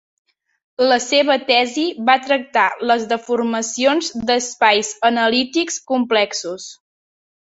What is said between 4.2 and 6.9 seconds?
d'espais analítics complexos.